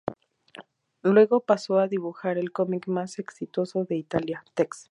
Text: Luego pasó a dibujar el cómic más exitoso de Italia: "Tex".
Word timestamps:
Luego 1.03 1.41
pasó 1.41 1.77
a 1.77 1.87
dibujar 1.87 2.39
el 2.39 2.51
cómic 2.51 2.87
más 2.87 3.19
exitoso 3.19 3.85
de 3.85 3.97
Italia: 3.97 4.43
"Tex". 4.55 4.89